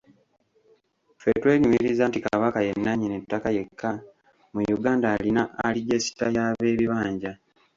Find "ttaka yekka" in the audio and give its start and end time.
3.23-3.89